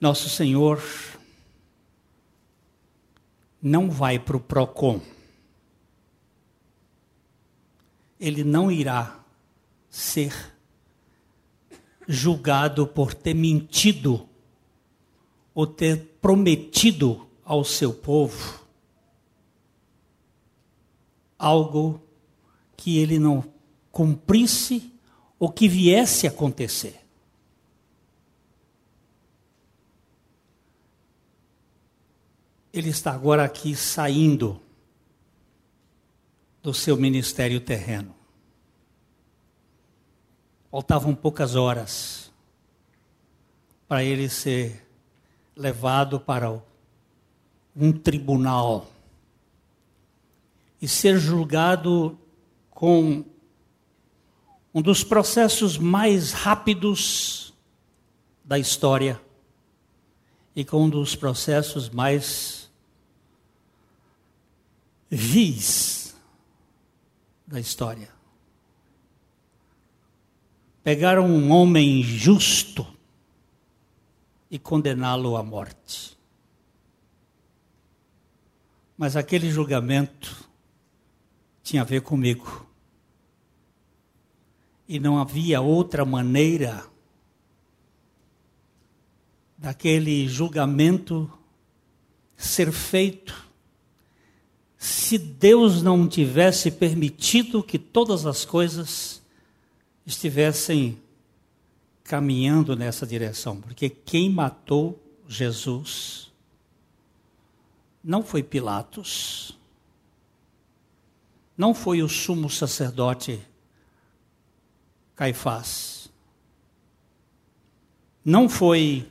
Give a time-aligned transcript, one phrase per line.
[0.00, 0.82] Nosso Senhor
[3.60, 5.00] não vai para o PROCON.
[8.20, 9.18] Ele não irá
[9.90, 10.32] ser
[12.06, 14.28] julgado por ter mentido
[15.54, 18.66] ou ter prometido ao seu povo
[21.38, 22.02] algo
[22.76, 23.44] que ele não
[23.92, 24.92] cumprisse
[25.38, 27.07] ou que viesse a acontecer.
[32.78, 34.62] Ele está agora aqui saindo
[36.62, 38.14] do seu ministério terreno.
[40.70, 42.32] Faltavam poucas horas
[43.88, 44.86] para ele ser
[45.56, 46.62] levado para
[47.74, 48.88] um tribunal
[50.80, 52.16] e ser julgado
[52.70, 53.24] com
[54.72, 57.52] um dos processos mais rápidos
[58.44, 59.20] da história
[60.54, 62.57] e com um dos processos mais
[65.10, 66.14] vis
[67.46, 68.10] da história.
[70.82, 72.86] Pegaram um homem justo
[74.50, 76.16] e condená-lo à morte.
[78.96, 80.48] Mas aquele julgamento
[81.62, 82.66] tinha a ver comigo.
[84.88, 86.86] E não havia outra maneira
[89.56, 91.30] daquele julgamento
[92.36, 93.47] ser feito
[94.78, 99.20] se Deus não tivesse permitido que todas as coisas
[100.06, 101.00] estivessem
[102.04, 106.32] caminhando nessa direção, porque quem matou Jesus
[108.02, 109.58] não foi Pilatos,
[111.56, 113.40] não foi o sumo sacerdote
[115.16, 116.08] Caifás,
[118.24, 119.10] não foi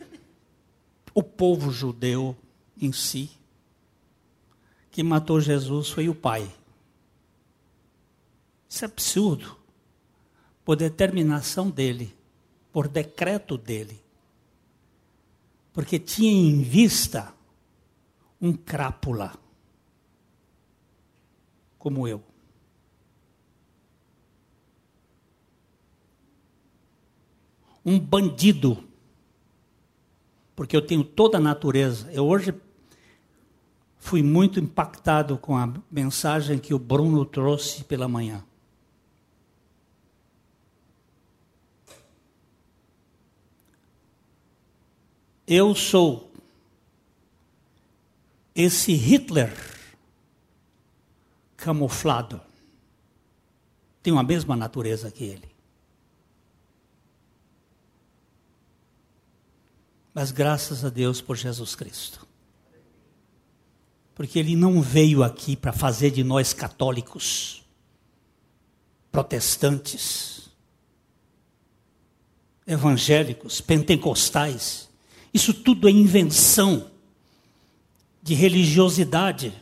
[1.14, 2.36] o povo judeu
[2.82, 3.30] em si,
[4.98, 6.52] que matou Jesus foi o Pai.
[8.68, 9.56] Isso é absurdo,
[10.66, 12.18] por determinação dele
[12.78, 14.00] por decreto dele.
[15.74, 17.34] Porque tinha em vista
[18.40, 19.34] um crápula,
[21.80, 22.22] como eu.
[27.84, 28.84] Um bandido,
[30.56, 32.12] porque eu tenho toda a natureza.
[32.12, 32.54] Eu hoje
[34.08, 38.42] fui muito impactado com a mensagem que o Bruno trouxe pela manhã.
[45.46, 46.32] Eu sou
[48.56, 49.54] esse Hitler
[51.58, 52.40] camuflado.
[54.02, 55.52] Tenho a mesma natureza que ele.
[60.14, 62.27] Mas graças a Deus por Jesus Cristo.
[64.18, 67.64] Porque ele não veio aqui para fazer de nós católicos,
[69.10, 70.50] protestantes,
[72.66, 74.88] evangélicos, pentecostais
[75.38, 76.90] isso tudo é invenção
[78.24, 79.54] de religiosidade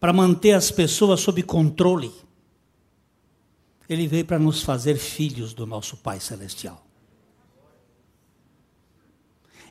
[0.00, 2.12] para manter as pessoas sob controle.
[3.88, 6.84] Ele veio para nos fazer filhos do nosso Pai Celestial.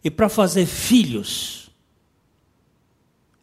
[0.01, 1.64] E para fazer filhos,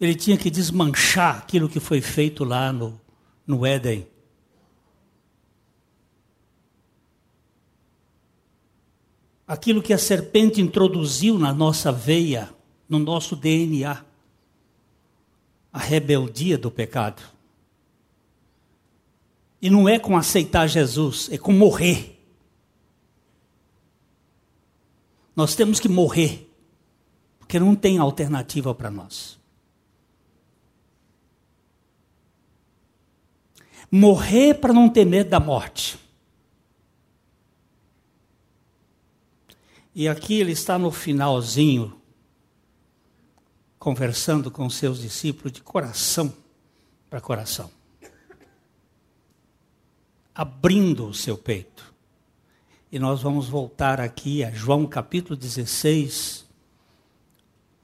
[0.05, 3.01] ele tinha que desmanchar aquilo que foi feito lá no,
[3.47, 4.07] no Éden.
[9.53, 12.51] aquilo que a serpente introduziu na nossa veia,
[12.89, 14.03] no nosso DNA,
[15.71, 17.23] a rebeldia do pecado.
[19.61, 22.19] E não é com aceitar Jesus, é com morrer.
[25.37, 26.51] Nós temos que morrer,
[27.39, 29.39] porque não tem alternativa para nós.
[33.94, 35.98] Morrer para não ter medo da morte.
[39.94, 42.00] E aqui ele está no finalzinho,
[43.78, 46.34] conversando com seus discípulos de coração
[47.10, 47.71] para coração,
[50.34, 51.92] abrindo o seu peito.
[52.91, 56.47] E nós vamos voltar aqui a João capítulo 16.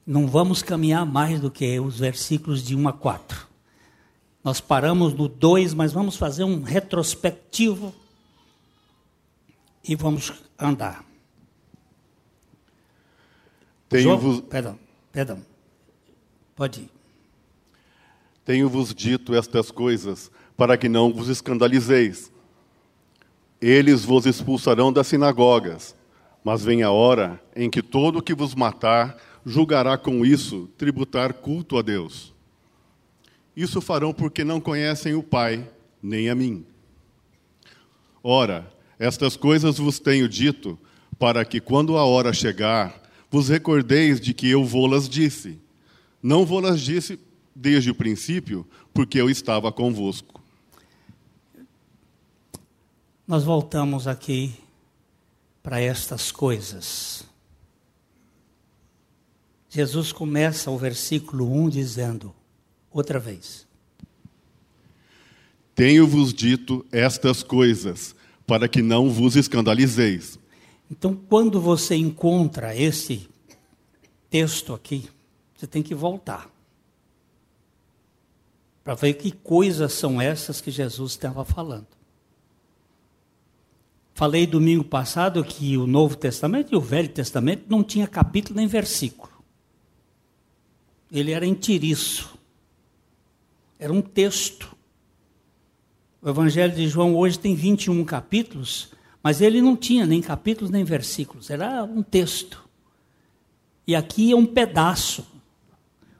[0.07, 3.48] Não vamos caminhar mais do que os versículos de 1 a 4.
[4.43, 7.93] Nós paramos no 2, mas vamos fazer um retrospectivo
[9.83, 11.03] e vamos andar.
[13.89, 14.41] Tenho-vos.
[14.41, 14.79] Perdão,
[15.11, 15.45] perdão.
[16.55, 16.89] Pode ir.
[18.45, 22.31] Tenho-vos dito estas coisas para que não vos escandalizeis.
[23.61, 25.95] Eles vos expulsarão das sinagogas,
[26.43, 31.33] mas vem a hora em que todo o que vos matar julgará com isso tributar
[31.33, 32.33] culto a Deus.
[33.59, 35.69] Isso farão porque não conhecem o Pai,
[36.01, 36.65] nem a mim.
[38.23, 40.79] Ora, estas coisas vos tenho dito,
[41.19, 42.97] para que, quando a hora chegar,
[43.29, 45.59] vos recordeis de que eu vô-las disse.
[46.23, 47.19] Não vô-las disse
[47.53, 50.41] desde o princípio, porque eu estava convosco.
[53.27, 54.53] Nós voltamos aqui
[55.61, 57.25] para estas coisas.
[59.67, 62.38] Jesus começa o versículo 1 dizendo:
[62.91, 63.67] outra vez.
[65.75, 68.15] Tenho-vos dito estas coisas,
[68.45, 70.37] para que não vos escandalizeis.
[70.91, 73.29] Então, quando você encontra esse
[74.29, 75.07] texto aqui,
[75.55, 76.49] você tem que voltar
[78.83, 81.85] para ver que coisas são essas que Jesus estava falando.
[84.15, 88.67] Falei domingo passado que o Novo Testamento e o Velho Testamento não tinha capítulo nem
[88.67, 89.31] versículo.
[91.11, 92.38] Ele era entiriço.
[93.79, 94.75] Era um texto.
[96.21, 98.91] O Evangelho de João hoje tem 21 capítulos,
[99.23, 102.67] mas ele não tinha nem capítulos nem versículos, era um texto.
[103.87, 105.25] E aqui é um pedaço.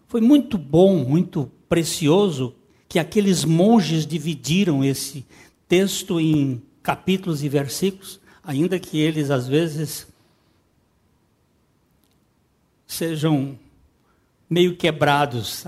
[0.08, 2.56] Foi muito bom, muito precioso
[2.88, 5.26] que aqueles monges dividiram esse
[5.68, 10.08] texto em capítulos e versículos, ainda que eles às vezes
[12.88, 13.60] sejam
[14.50, 15.64] meio quebrados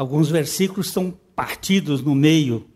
[0.00, 2.66] Alguns versículos estão partidos no meio.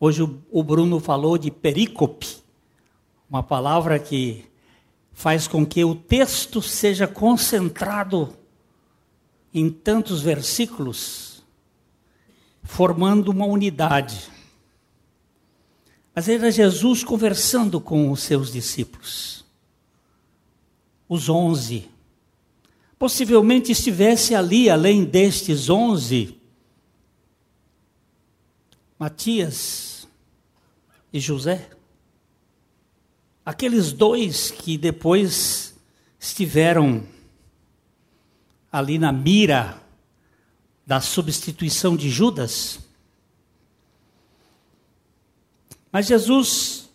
[0.00, 2.38] Hoje o Bruno falou de perícope,
[3.30, 4.44] uma palavra que
[5.12, 8.36] faz com que o texto seja concentrado
[9.54, 11.44] em tantos versículos,
[12.64, 14.28] formando uma unidade.
[16.12, 19.44] Mas era Jesus conversando com os seus discípulos,
[21.08, 21.88] os onze
[22.98, 26.40] possivelmente estivesse ali, além destes onze,
[28.98, 30.08] Matias
[31.12, 31.70] e José.
[33.44, 35.74] Aqueles dois que depois
[36.18, 37.06] estiveram
[38.72, 39.80] ali na mira
[40.86, 42.80] da substituição de Judas.
[45.92, 46.90] Mas Jesus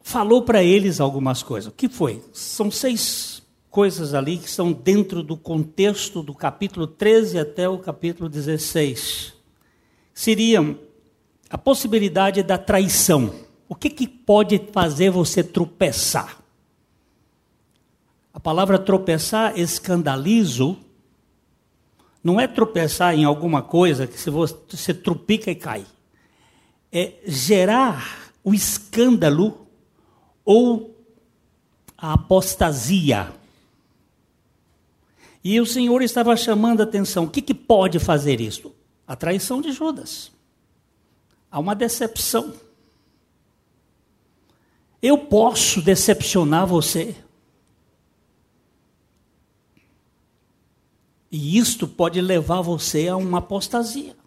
[0.00, 1.72] falou para eles algumas coisas.
[1.72, 2.24] O que foi?
[2.32, 3.29] São seis
[3.70, 9.32] coisas ali que estão dentro do contexto do capítulo 13 até o capítulo 16.
[10.12, 10.76] Seriam
[11.48, 13.32] a possibilidade da traição.
[13.68, 16.38] O que, que pode fazer você tropeçar?
[18.34, 20.76] A palavra tropeçar, escandalizo,
[22.22, 25.86] não é tropeçar em alguma coisa que você trupica e cai.
[26.92, 29.66] É gerar o escândalo
[30.44, 30.96] ou
[31.96, 33.39] a apostasia.
[35.42, 37.24] E o Senhor estava chamando a atenção.
[37.24, 38.74] O que, que pode fazer isso?
[39.06, 40.30] A traição de Judas.
[41.50, 42.54] Há uma decepção.
[45.02, 47.16] Eu posso decepcionar você.
[51.32, 54.19] E isto pode levar você a uma apostasia.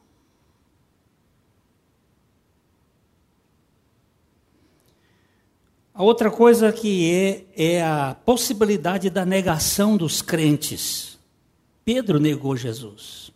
[5.93, 7.11] A outra coisa que
[7.55, 11.19] é, é a possibilidade da negação dos crentes.
[11.85, 13.31] Pedro negou Jesus.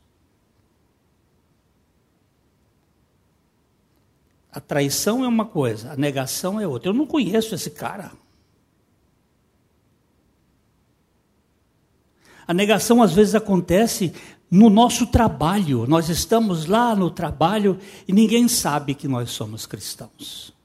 [4.52, 6.90] A traição é uma coisa, a negação é outra.
[6.90, 8.12] Eu não conheço esse cara.
[12.48, 14.12] A negação às vezes acontece
[14.50, 15.86] no nosso trabalho.
[15.86, 17.78] Nós estamos lá no trabalho
[18.08, 20.57] e ninguém sabe que nós somos cristãos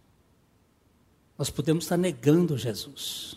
[1.39, 3.37] nós podemos estar negando Jesus.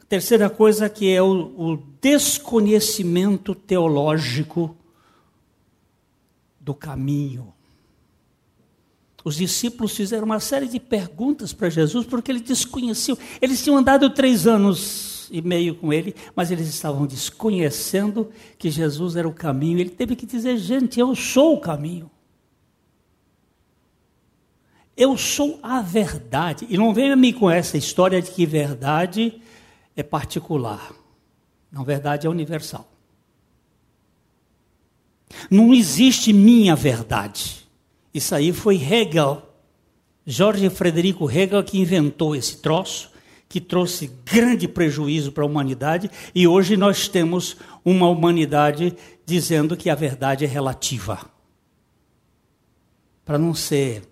[0.00, 4.76] A terceira coisa que é o, o desconhecimento teológico
[6.60, 7.52] do caminho.
[9.24, 13.18] Os discípulos fizeram uma série de perguntas para Jesus porque eles desconheciam.
[13.42, 19.16] Eles tinham andado três anos e meio com ele, mas eles estavam desconhecendo que Jesus
[19.16, 19.80] era o caminho.
[19.80, 22.08] Ele teve que dizer: gente, eu sou o caminho.
[24.96, 26.66] Eu sou a verdade.
[26.70, 29.40] E não venha me com essa história de que verdade
[29.94, 30.92] é particular.
[31.70, 32.88] Não, verdade é universal.
[35.50, 37.66] Não existe minha verdade.
[38.14, 39.42] Isso aí foi Hegel,
[40.24, 43.10] Jorge Frederico Hegel, que inventou esse troço,
[43.48, 49.90] que trouxe grande prejuízo para a humanidade, e hoje nós temos uma humanidade dizendo que
[49.90, 51.30] a verdade é relativa.
[53.24, 54.02] Para não ser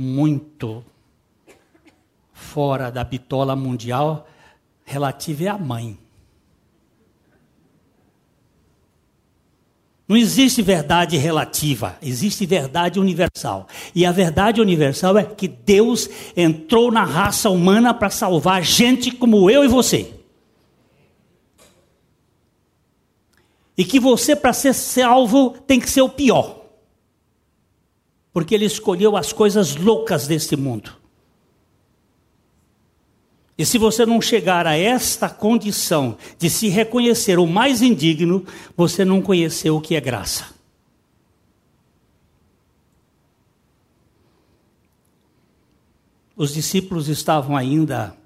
[0.00, 0.82] muito
[2.32, 4.26] fora da bitola mundial
[4.82, 5.98] relativa é a mãe.
[10.08, 13.68] Não existe verdade relativa, existe verdade universal.
[13.94, 19.50] E a verdade universal é que Deus entrou na raça humana para salvar gente como
[19.50, 20.14] eu e você.
[23.76, 26.59] E que você, para ser salvo, tem que ser o pior.
[28.32, 31.00] Porque ele escolheu as coisas loucas deste mundo.
[33.60, 39.04] E se você não chegar a esta condição de se reconhecer o mais indigno, você
[39.04, 40.46] não conheceu o que é graça.
[46.34, 48.16] Os discípulos estavam ainda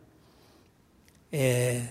[1.33, 1.89] é,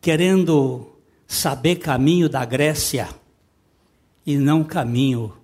[0.00, 0.90] querendo
[1.26, 3.06] saber caminho da Grécia
[4.24, 5.34] e não caminho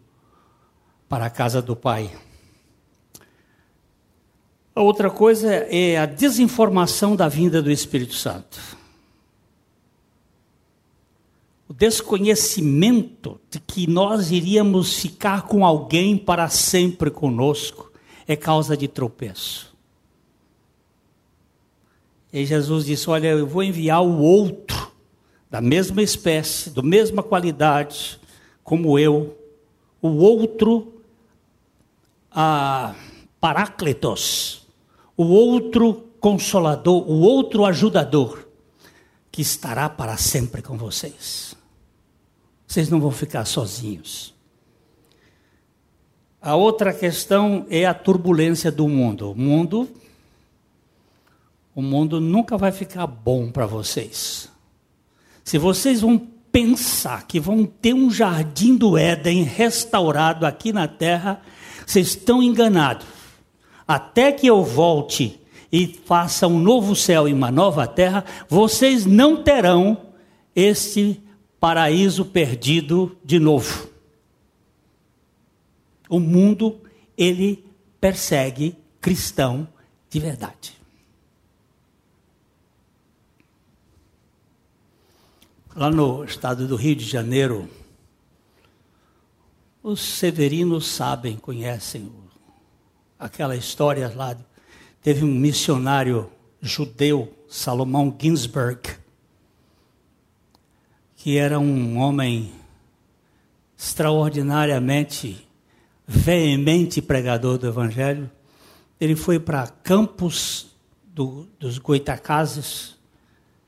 [1.14, 2.10] para a casa do Pai.
[4.74, 8.60] A outra coisa é a desinformação da vinda do Espírito Santo.
[11.68, 17.92] O desconhecimento de que nós iríamos ficar com alguém para sempre conosco
[18.26, 19.72] é causa de tropeço.
[22.32, 24.90] E Jesus disse: Olha, eu vou enviar o outro,
[25.48, 28.18] da mesma espécie, da mesma qualidade,
[28.64, 29.38] como eu,
[30.02, 30.93] o outro,
[32.34, 32.94] a
[33.40, 34.64] Paráclitos
[35.16, 38.48] o outro consolador, o outro ajudador,
[39.30, 41.54] que estará para sempre com vocês.
[42.66, 44.34] Vocês não vão ficar sozinhos.
[46.40, 49.30] A outra questão é a turbulência do mundo.
[49.30, 49.88] O mundo
[51.74, 54.48] o mundo nunca vai ficar bom para vocês.
[55.42, 61.42] Se vocês vão pensar que vão ter um jardim do Éden restaurado aqui na terra,
[61.84, 63.08] vocês estão enganados
[63.88, 65.40] até que eu volte
[65.72, 70.00] e faça um novo céu e uma nova terra, vocês não terão
[70.54, 71.20] este
[71.58, 73.88] paraíso perdido de novo.
[76.08, 76.80] O mundo,
[77.18, 77.64] ele
[78.00, 79.66] persegue cristão
[80.08, 80.73] de verdade.
[85.76, 87.68] Lá no estado do Rio de Janeiro,
[89.82, 92.12] os severinos sabem, conhecem
[93.18, 94.36] aquela história lá.
[95.02, 98.88] Teve um missionário judeu, Salomão Ginsberg,
[101.16, 102.52] que era um homem
[103.76, 105.44] extraordinariamente
[106.06, 108.30] veemente pregador do Evangelho.
[109.00, 110.68] Ele foi para Campos
[111.04, 112.94] do, dos Goitacazes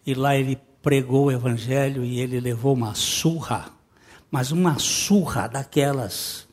[0.06, 0.56] e lá ele
[0.86, 3.72] pregou o Evangelho e ele levou uma surra,
[4.30, 6.46] mas uma surra daquelas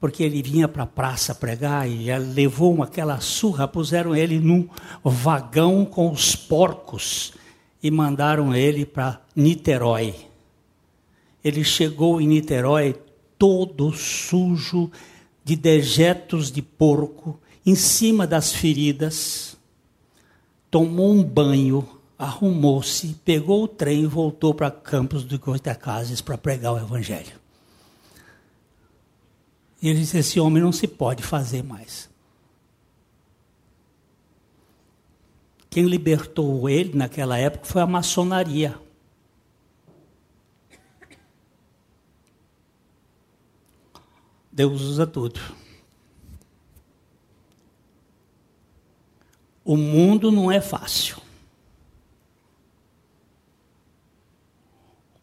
[0.00, 4.66] porque ele vinha para a praça pregar e levou aquela surra, puseram ele num
[5.04, 7.34] vagão com os porcos
[7.82, 10.14] e mandaram ele para Niterói.
[11.44, 12.96] Ele chegou em Niterói
[13.38, 14.90] todo sujo
[15.44, 19.54] de dejetos de porco, em cima das feridas,
[20.70, 26.72] tomou um banho, arrumou-se, pegou o trem e voltou para Campos de Goitacazes para pregar
[26.72, 27.38] o Evangelho.
[29.82, 32.08] E ele disse: esse homem não se pode fazer mais.
[35.68, 38.78] Quem libertou ele naquela época foi a maçonaria.
[44.52, 45.40] Deus usa tudo.
[49.64, 51.23] O mundo não é fácil.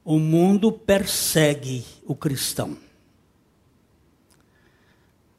[0.03, 2.77] O mundo persegue o cristão.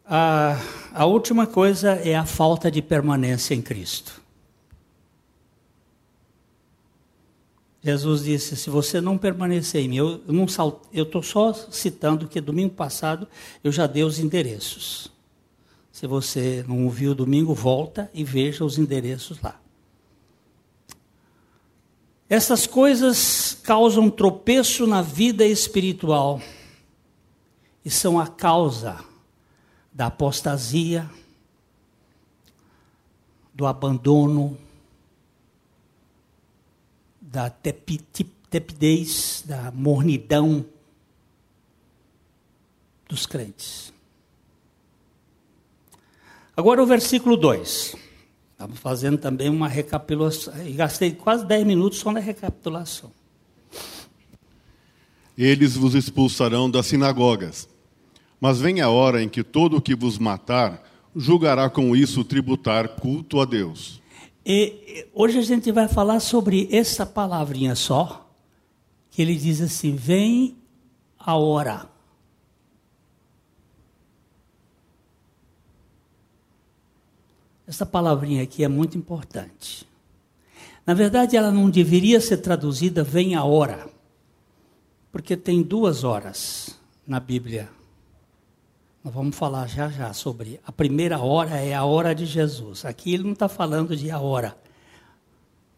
[0.05, 0.61] A,
[0.93, 4.21] a última coisa é a falta de permanência em Cristo.
[7.83, 10.23] Jesus disse: se você não permanecer em mim, eu
[10.93, 13.27] estou só citando que domingo passado
[13.65, 15.11] eu já dei os endereços.
[15.91, 19.62] Se você não ouviu domingo, volta e veja os endereços lá.
[22.33, 26.41] Essas coisas causam tropeço na vida espiritual
[27.85, 29.05] e são a causa
[29.93, 31.11] da apostasia,
[33.53, 34.57] do abandono,
[37.21, 40.65] da tepidez, da mornidão
[43.07, 43.93] dos crentes.
[46.57, 48.02] Agora o versículo 2.
[48.63, 50.55] Estamos fazendo também uma recapitulação.
[50.65, 53.11] E gastei quase 10 minutos só na recapitulação.
[55.37, 57.69] Eles vos expulsarão das sinagogas.
[58.41, 60.81] Mas vem a hora em que todo o que vos matar
[61.17, 64.01] julgará com isso tributar culto a Deus.
[64.47, 68.31] E hoje a gente vai falar sobre essa palavrinha só,
[69.11, 70.57] que ele diz assim: vem
[71.19, 71.91] a hora.
[77.73, 79.89] Essa palavrinha aqui é muito importante.
[80.85, 83.89] Na verdade, ela não deveria ser traduzida vem a hora,
[85.11, 87.71] porque tem duas horas na Bíblia.
[89.03, 92.85] Nós vamos falar já já sobre a primeira hora é a hora de Jesus.
[92.85, 94.55] Aqui ele não está falando de a hora,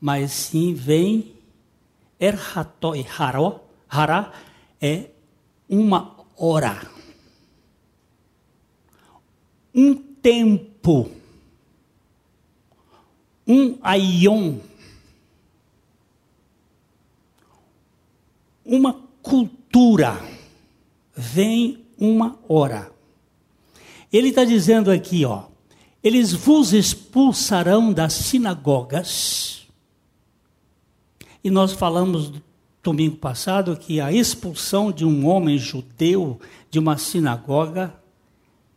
[0.01, 1.33] mas sim vem
[2.19, 4.33] erhatoi haro, hara
[4.81, 5.11] é
[5.69, 6.91] uma hora,
[9.73, 11.23] um tempo,
[13.47, 14.59] um aion,
[18.65, 20.21] uma cultura,
[21.15, 22.91] vem uma hora.
[24.13, 25.45] Ele está dizendo aqui, ó,
[26.03, 29.67] eles vos expulsarão das sinagogas.
[31.43, 32.33] E nós falamos
[32.83, 36.39] domingo passado que a expulsão de um homem judeu
[36.71, 37.95] de uma sinagoga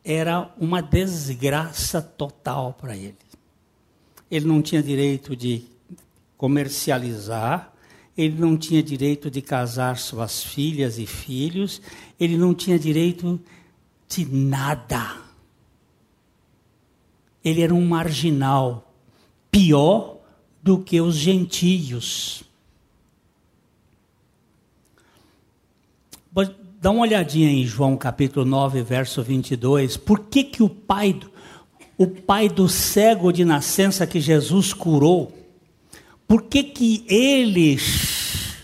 [0.04, 3.27] era uma desgraça total para ele.
[4.30, 5.64] Ele não tinha direito de
[6.38, 7.74] comercializar,
[8.18, 11.82] ele não tinha direito de casar suas filhas e filhos,
[12.20, 13.40] ele não tinha direito
[14.08, 15.28] de nada
[17.50, 18.94] ele era um marginal,
[19.50, 20.18] pior
[20.62, 22.44] do que os gentios.
[26.80, 29.98] Dá uma olhadinha em João capítulo 9, verso 22.
[29.98, 31.20] Por que, que o pai,
[31.98, 35.36] o pai do cego de nascença que Jesus curou,
[36.27, 38.58] por que, que eles,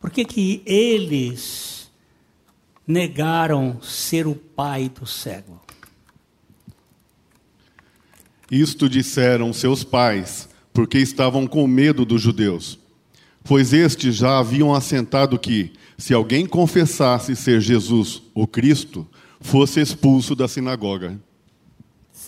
[0.00, 1.90] por que, que eles
[2.86, 5.60] negaram ser o pai do cego?
[8.50, 12.78] Isto disseram seus pais, porque estavam com medo dos judeus.
[13.44, 19.06] Pois estes já haviam assentado que, se alguém confessasse ser Jesus o Cristo,
[19.40, 21.18] fosse expulso da sinagoga.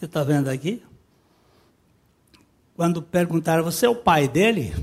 [0.00, 0.82] Você está vendo aqui?
[2.74, 4.74] Quando perguntaram, você é o pai dele?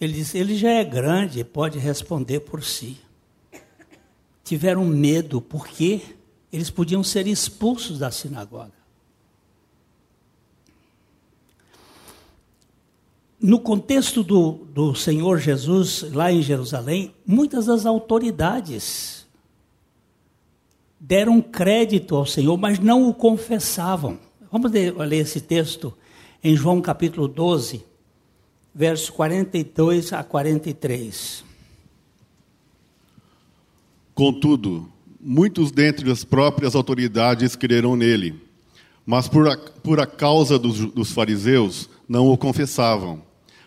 [0.00, 2.96] Ele disse, ele já é grande, pode responder por si.
[4.44, 6.02] Tiveram medo, porque
[6.52, 8.76] eles podiam ser expulsos da sinagoga.
[13.38, 19.25] no contexto do, do Senhor Jesus, lá em Jerusalém, muitas das autoridades
[20.98, 24.18] deram crédito ao Senhor, mas não o confessavam.
[24.50, 25.92] Vamos ler, esse texto
[26.42, 27.84] em João capítulo 12,
[28.74, 31.44] versos 42 a 43.
[34.14, 34.88] Contudo,
[35.20, 38.40] muitos dentre as próprias autoridades creram nele,
[39.04, 43.22] mas por a, por a causa dos, dos fariseus não o confessavam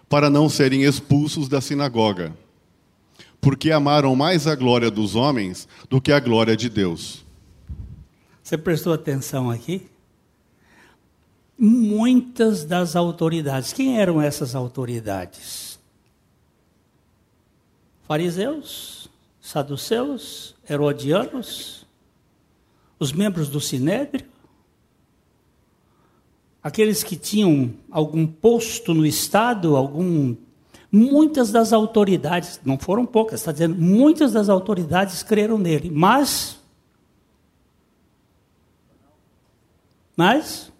[0.10, 2.36] para não serem expulsos da sinagoga,
[3.41, 7.25] porque amaram mais a glória dos homens do que a glória de Deus.
[8.43, 9.88] Você prestou atenção aqui?
[11.58, 15.78] Muitas das autoridades, quem eram essas autoridades?
[18.08, 21.86] Fariseus, saduceus, herodianos,
[22.97, 24.25] os membros do sinédrio,
[26.62, 30.36] aqueles que tinham algum posto no Estado, algum.
[30.91, 36.60] Muitas das autoridades, não foram poucas, está dizendo, muitas das autoridades creram nele, mas.
[40.15, 40.71] Mas.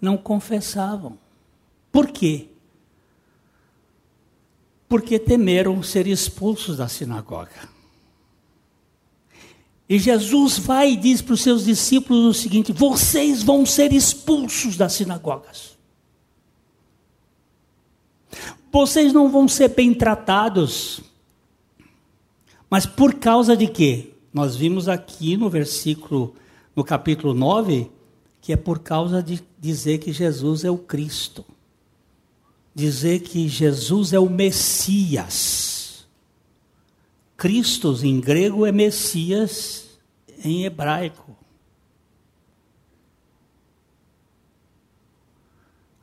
[0.00, 1.18] Não confessavam.
[1.90, 2.48] Por quê?
[4.86, 7.74] Porque temeram ser expulsos da sinagoga.
[9.88, 14.76] E Jesus vai e diz para os seus discípulos o seguinte: vocês vão ser expulsos
[14.76, 15.73] das sinagogas.
[18.74, 21.00] Vocês não vão ser bem tratados.
[22.68, 24.10] Mas por causa de quê?
[24.32, 26.34] Nós vimos aqui no versículo,
[26.74, 27.88] no capítulo 9,
[28.42, 31.44] que é por causa de dizer que Jesus é o Cristo.
[32.74, 36.04] Dizer que Jesus é o Messias.
[37.36, 39.86] Cristos em grego é Messias
[40.44, 41.36] em hebraico.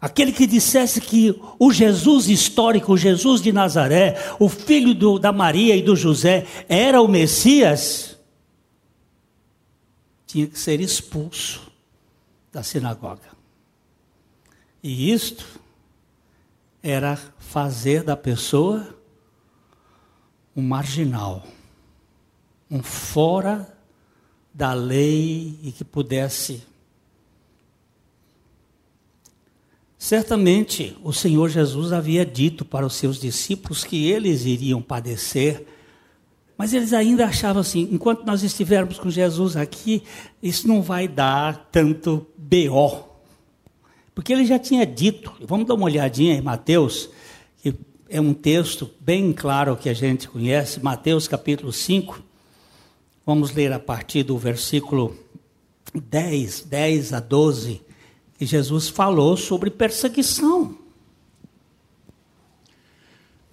[0.01, 5.31] Aquele que dissesse que o Jesus histórico, o Jesus de Nazaré, o filho do, da
[5.31, 8.17] Maria e do José, era o Messias,
[10.25, 11.71] tinha que ser expulso
[12.51, 13.29] da sinagoga.
[14.81, 15.45] E isto
[16.81, 18.95] era fazer da pessoa
[20.55, 21.45] um marginal,
[22.71, 23.71] um fora
[24.51, 26.63] da lei e que pudesse
[30.11, 35.65] Certamente o Senhor Jesus havia dito para os seus discípulos que eles iriam padecer,
[36.57, 40.03] mas eles ainda achavam assim: enquanto nós estivermos com Jesus aqui,
[40.43, 43.05] isso não vai dar tanto BO.
[44.13, 47.09] Porque ele já tinha dito, vamos dar uma olhadinha em Mateus,
[47.63, 47.73] que
[48.09, 52.21] é um texto bem claro que a gente conhece, Mateus capítulo 5.
[53.25, 55.15] Vamos ler a partir do versículo
[55.93, 57.90] 10, 10 a 12
[58.41, 60.75] e Jesus falou sobre perseguição.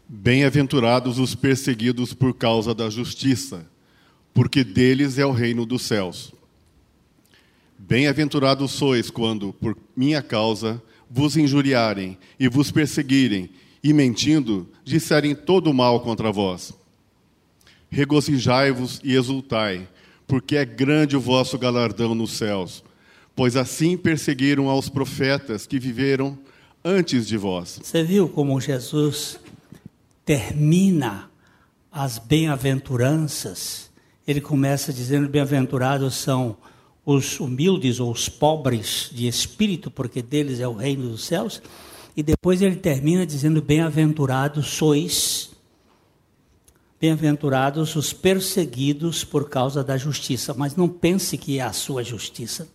[0.08, 3.66] Bem-aventurados os perseguidos por causa da justiça,
[4.32, 6.32] porque deles é o reino dos céus.
[7.78, 13.50] Bem-aventurados sois quando, por minha causa, vos injuriarem e vos perseguirem,
[13.84, 16.72] e mentindo, disserem todo mal contra vós.
[17.90, 19.86] Regozijai-vos e exultai,
[20.26, 22.82] porque é grande o vosso galardão nos céus
[23.38, 26.36] pois assim perseguiram aos profetas que viveram
[26.84, 27.78] antes de vós.
[27.80, 29.38] Você viu como Jesus
[30.24, 31.30] termina
[31.92, 33.90] as bem-aventuranças?
[34.26, 36.56] Ele começa dizendo: Bem-aventurados são
[37.06, 41.62] os humildes ou os pobres de espírito, porque deles é o reino dos céus.
[42.16, 45.50] E depois ele termina dizendo: Bem-aventurados sois,
[47.00, 50.52] bem-aventurados os perseguidos por causa da justiça.
[50.54, 52.66] Mas não pense que é a sua justiça.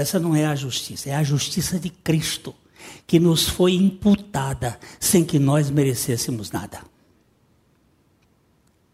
[0.00, 2.54] Essa não é a justiça, é a justiça de Cristo,
[3.06, 6.80] que nos foi imputada sem que nós merecêssemos nada.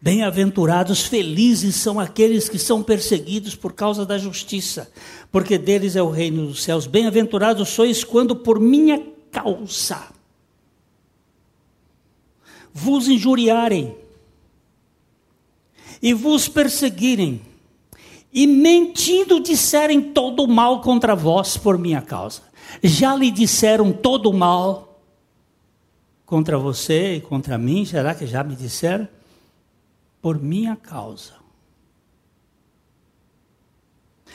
[0.01, 4.91] Bem-aventurados, felizes são aqueles que são perseguidos por causa da justiça,
[5.31, 6.85] porque deles é o reino dos céus.
[6.85, 10.09] Bem-aventurados sois quando por minha causa
[12.73, 13.95] vos injuriarem
[16.01, 17.46] e vos perseguirem
[18.37, 22.43] e mentindo disserem todo o mal contra vós por minha causa.
[22.83, 25.01] Já lhe disseram todo o mal
[26.23, 27.83] contra você e contra mim?
[27.83, 29.07] Será que já me disseram?
[30.21, 31.33] Por minha causa.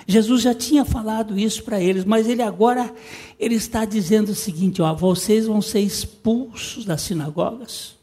[0.05, 2.93] Jesus já tinha falado isso para eles, mas ele agora
[3.38, 8.02] ele está dizendo o seguinte: ó, vocês vão ser expulsos das sinagogas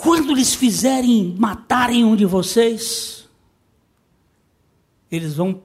[0.00, 3.28] Quando eles fizerem matarem um de vocês,
[5.10, 5.62] eles vão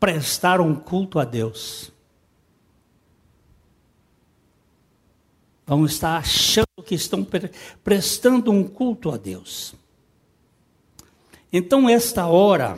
[0.00, 1.92] prestar um culto a Deus.
[5.64, 7.24] Vão estar achando que estão
[7.84, 9.74] prestando um culto a Deus.
[11.52, 12.76] Então, esta hora,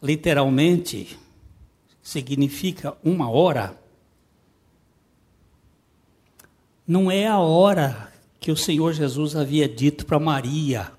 [0.00, 1.18] literalmente,
[2.00, 3.76] significa uma hora
[6.86, 10.92] não é a hora que o Senhor Jesus havia dito para Maria,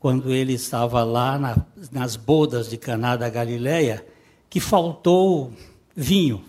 [0.00, 1.56] quando ele estava lá na,
[1.90, 4.04] nas bodas de Caná da Galileia,
[4.48, 5.52] que faltou
[5.94, 6.44] vinho.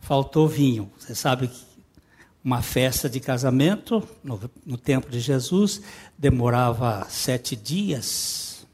[0.00, 0.90] Faltou vinho.
[0.98, 1.72] Você sabe que
[2.44, 5.82] uma festa de casamento no, no tempo de Jesus
[6.16, 8.66] demorava sete dias.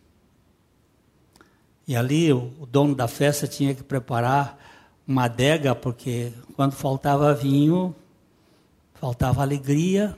[1.86, 4.58] E ali o, o dono da festa tinha que preparar
[5.06, 7.96] uma adega, porque quando faltava vinho,
[9.00, 10.16] faltava alegria,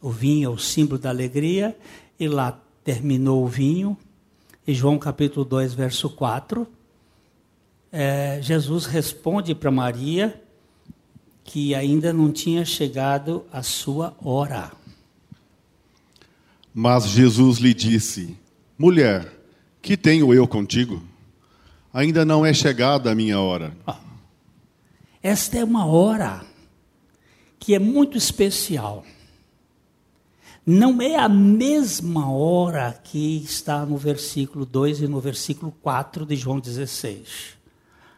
[0.00, 1.76] o vinho é o símbolo da alegria,
[2.18, 3.96] e lá terminou o vinho,
[4.66, 6.66] e João capítulo 2, verso 4,
[7.92, 10.42] é, Jesus responde para Maria
[11.44, 14.72] que ainda não tinha chegado a sua hora.
[16.74, 18.36] Mas Jesus lhe disse:
[18.76, 19.32] Mulher,
[19.80, 21.02] que tenho eu contigo?
[21.92, 23.74] Ainda não é chegada a minha hora.
[23.86, 23.98] Ah,
[25.22, 26.47] esta é uma hora
[27.58, 29.04] que é muito especial.
[30.64, 36.36] Não é a mesma hora que está no versículo 2 e no versículo 4 de
[36.36, 37.56] João 16.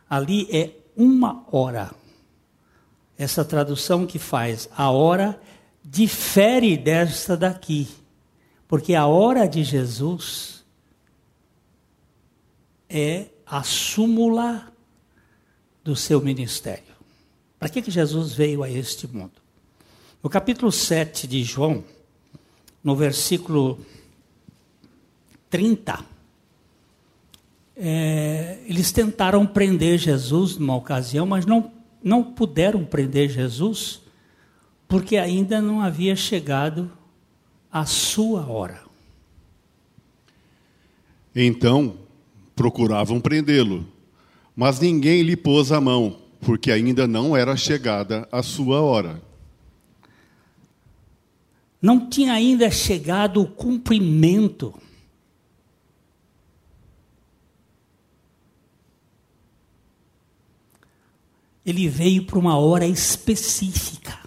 [0.08, 1.92] Ali é uma hora.
[3.16, 5.40] Essa tradução que faz a hora
[5.84, 7.86] difere desta daqui.
[8.66, 10.64] Porque a hora de Jesus
[12.88, 14.72] é a súmula
[15.84, 16.89] do seu ministério.
[17.60, 19.32] Para que, que Jesus veio a este mundo?
[20.22, 21.84] No capítulo 7 de João,
[22.82, 23.78] no versículo
[25.50, 26.02] 30,
[27.76, 31.70] é, eles tentaram prender Jesus numa ocasião, mas não,
[32.02, 34.00] não puderam prender Jesus,
[34.88, 36.90] porque ainda não havia chegado
[37.70, 38.80] a sua hora.
[41.36, 41.98] Então
[42.56, 43.86] procuravam prendê-lo,
[44.56, 49.20] mas ninguém lhe pôs a mão porque ainda não era chegada a sua hora.
[51.80, 54.74] Não tinha ainda chegado o cumprimento.
[61.64, 64.18] Ele veio para uma hora específica.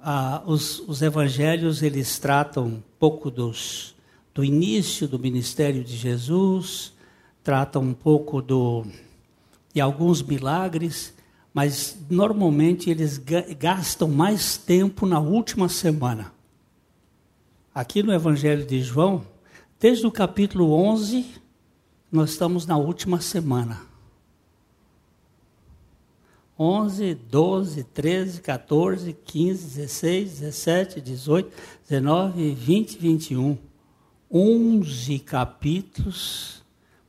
[0.00, 3.94] Ah, os, os, evangelhos eles tratam um pouco dos,
[4.32, 6.92] do início do ministério de Jesus,
[7.46, 8.84] tratam um pouco do,
[9.72, 11.14] de alguns milagres,
[11.54, 13.22] mas normalmente eles
[13.56, 16.32] gastam mais tempo na última semana.
[17.72, 19.24] Aqui no Evangelho de João,
[19.78, 21.24] desde o capítulo 11,
[22.10, 23.80] nós estamos na última semana.
[26.58, 31.52] 11, 12, 13, 14, 15, 16, 17, 18,
[31.88, 33.56] 19, 20, 21.
[34.32, 36.65] 11 capítulos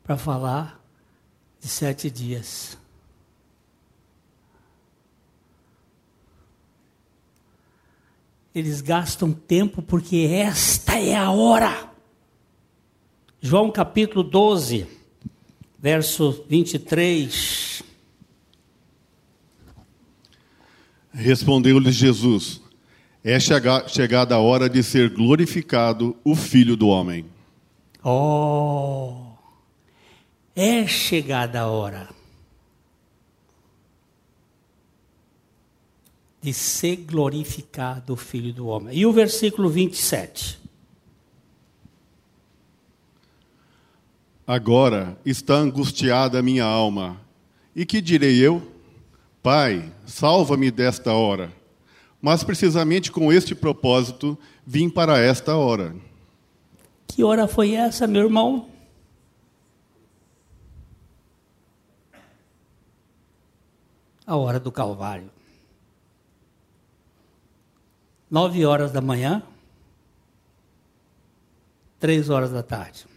[0.07, 0.81] para falar
[1.59, 2.77] de sete dias.
[8.55, 11.91] Eles gastam tempo porque esta é a hora.
[13.41, 14.87] João capítulo 12,
[15.77, 17.83] verso 23.
[21.11, 22.61] Respondeu-lhes Jesus:
[23.23, 27.25] É chegada a hora de ser glorificado o Filho do Homem.
[28.03, 29.26] Oh,
[30.59, 32.09] é chegada a hora
[36.41, 38.97] de ser glorificado o Filho do Homem.
[38.97, 40.59] E o versículo 27.
[44.47, 47.21] Agora está angustiada a minha alma.
[47.75, 48.71] E que direi eu?
[49.43, 51.53] Pai, salva-me desta hora.
[52.19, 55.95] Mas precisamente com este propósito vim para esta hora.
[57.05, 58.76] Que hora foi essa, meu irmão?
[64.27, 65.31] A hora do Calvário.
[68.29, 69.41] Nove horas da manhã,
[71.97, 73.07] três horas da tarde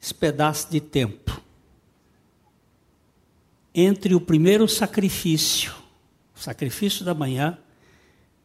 [0.00, 1.40] esse pedaço de tempo
[3.74, 5.72] entre o primeiro sacrifício,
[6.34, 7.58] o sacrifício da manhã,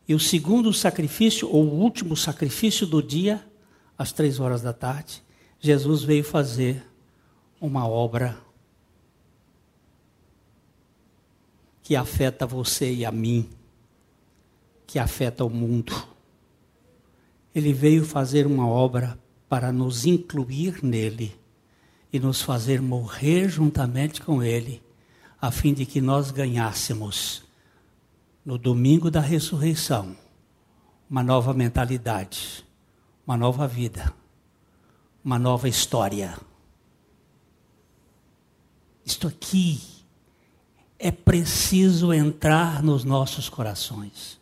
[0.07, 3.43] e o segundo sacrifício, ou o último sacrifício do dia,
[3.97, 5.23] às três horas da tarde,
[5.59, 6.85] Jesus veio fazer
[7.59, 8.37] uma obra
[11.85, 13.47] que afeta você e a mim,
[14.87, 15.93] que afeta o mundo.
[17.53, 21.39] Ele veio fazer uma obra para nos incluir nele
[22.11, 24.81] e nos fazer morrer juntamente com Ele,
[25.39, 27.43] a fim de que nós ganhássemos,
[28.43, 30.17] no domingo da ressurreição,
[31.07, 32.65] uma nova mentalidade,
[33.27, 34.11] uma nova vida,
[35.23, 36.35] uma nova história.
[39.05, 39.94] Isto aqui
[40.97, 44.39] é preciso entrar nos nossos corações.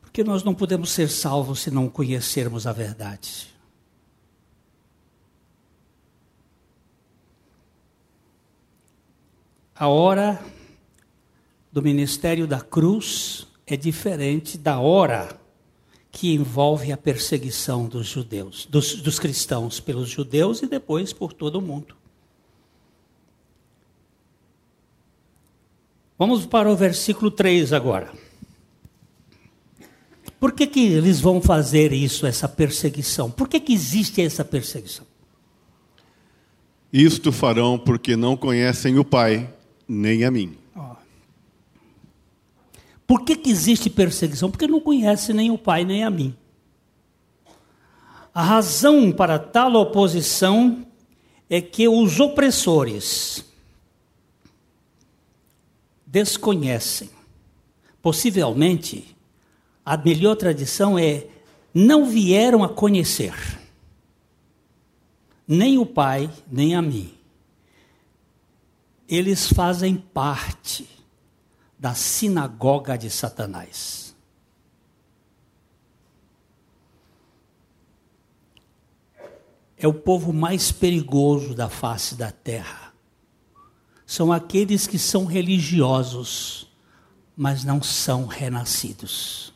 [0.00, 3.48] Porque nós não podemos ser salvos se não conhecermos a verdade.
[9.74, 10.44] A hora
[11.72, 15.40] do ministério da cruz é diferente da hora
[16.10, 21.56] que envolve a perseguição dos judeus, dos, dos cristãos pelos judeus e depois por todo
[21.56, 21.96] o mundo.
[26.22, 28.12] Vamos para o versículo 3 agora.
[30.38, 33.28] Por que, que eles vão fazer isso, essa perseguição?
[33.28, 35.04] Por que, que existe essa perseguição?
[36.92, 39.52] Isto farão porque não conhecem o Pai
[39.88, 40.56] nem a mim.
[43.04, 44.48] Por que, que existe perseguição?
[44.48, 46.36] Porque não conhece nem o Pai nem a mim.
[48.32, 50.86] A razão para tal oposição
[51.50, 53.44] é que os opressores
[56.12, 57.10] desconhecem.
[58.00, 59.16] Possivelmente,
[59.84, 61.26] a melhor tradição é
[61.74, 63.34] não vieram a conhecer
[65.48, 67.12] nem o Pai, nem a mim
[69.12, 70.88] eles fazem parte
[71.78, 74.16] da sinagoga de Satanás.
[79.76, 82.81] É o povo mais perigoso da face da terra.
[84.12, 86.66] São aqueles que são religiosos,
[87.34, 89.54] mas não são renascidos.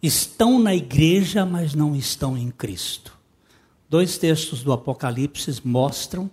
[0.00, 3.18] Estão na igreja, mas não estão em Cristo.
[3.90, 6.30] Dois textos do Apocalipse mostram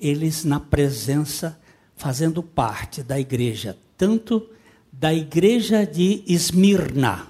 [0.00, 1.56] eles na presença,
[1.94, 4.44] fazendo parte da igreja, tanto
[4.90, 7.28] da igreja de Esmirna,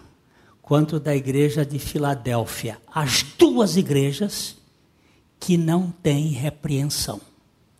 [0.63, 2.81] quanto da igreja de Filadélfia.
[2.95, 4.57] As duas igrejas
[5.39, 7.21] que não têm repreensão.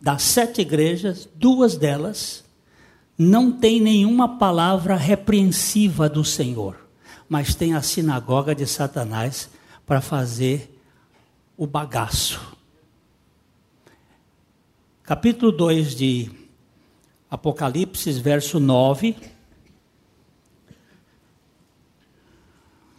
[0.03, 2.43] Das sete igrejas, duas delas
[3.17, 6.75] não têm nenhuma palavra repreensiva do Senhor,
[7.29, 9.49] mas tem a sinagoga de Satanás
[9.85, 10.77] para fazer
[11.55, 12.57] o bagaço.
[15.03, 16.29] Capítulo 2 de
[17.31, 19.15] Apocalipse, verso 9.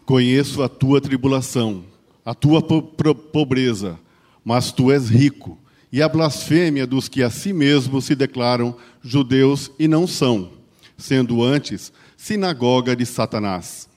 [0.06, 1.84] Conheço a tua tribulação,
[2.24, 4.00] a tua po pobreza,
[4.42, 5.58] mas tu és rico,
[5.94, 10.50] e a blasfêmia dos que a si mesmos se declaram judeus e não são,
[10.98, 13.88] sendo antes sinagoga de Satanás.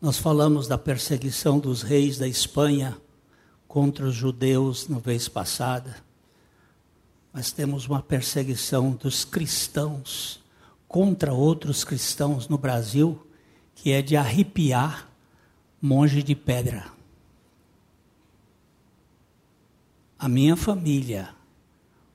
[0.00, 2.96] Nós falamos da perseguição dos reis da Espanha
[3.68, 5.96] contra os judeus na vez passada,
[7.30, 10.42] mas temos uma perseguição dos cristãos
[10.88, 13.20] contra outros cristãos no Brasil
[13.74, 15.14] que é de arrepiar
[15.86, 16.84] monge de pedra.
[20.18, 21.28] A minha família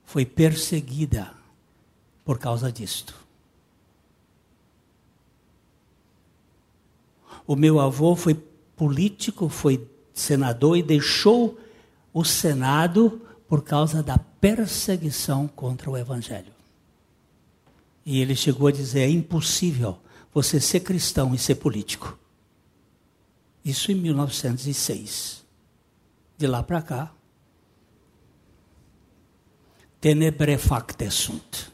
[0.04, 1.32] foi perseguida
[2.22, 3.14] por causa disto.
[7.46, 8.34] O meu avô foi
[8.76, 11.58] político, foi senador e deixou
[12.12, 16.52] o Senado por causa da perseguição contra o Evangelho.
[18.04, 19.98] E ele chegou a dizer: é impossível
[20.32, 22.18] você ser cristão e ser político.
[23.64, 25.44] Isso em 1906.
[26.36, 27.14] De lá para cá,
[30.00, 31.72] tenebre facte sunt.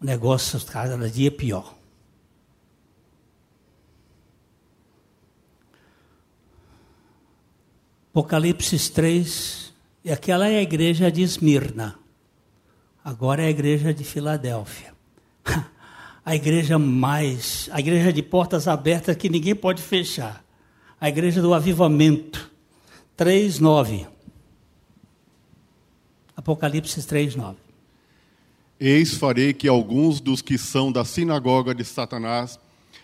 [0.00, 1.74] O negócio cada dia é pior.
[8.10, 9.74] Apocalipse 3,
[10.04, 11.98] e aquela é a igreja de Esmirna.
[13.02, 14.94] Agora é a igreja de Filadélfia.
[16.24, 20.44] A igreja mais, a igreja de portas abertas que ninguém pode fechar.
[21.00, 22.50] A igreja do avivamento.
[23.16, 24.06] 3:9.
[26.36, 27.56] Apocalipse 3:9.
[28.80, 32.58] Eis farei que alguns dos que são da sinagoga de Satanás,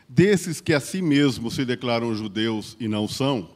[0.08, 3.50] desses que a si mesmos se declaram judeus e não são,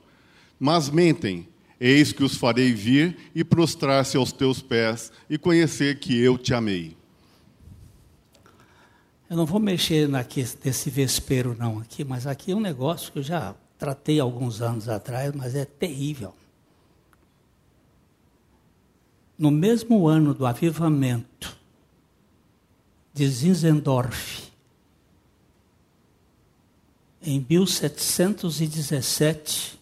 [0.61, 1.49] mas mentem,
[1.81, 6.55] Eis que os farei vir e prostrar-se aos teus pés e conhecer que eu te
[6.55, 6.97] amei.
[9.29, 13.21] Eu não vou mexer naqui, nesse vespero não aqui, mas aqui é um negócio que
[13.21, 16.35] eu já tratei alguns anos atrás, mas é terrível.
[19.39, 21.57] No mesmo ano do avivamento
[23.13, 24.53] de Zinzendorf,
[27.23, 29.81] em 1717,